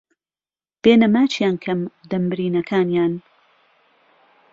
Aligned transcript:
بێنه 0.81 1.07
ماچیان 1.15 1.55
کهم 1.63 1.81
دەم 2.09 2.23
برینهکانیان 2.31 3.13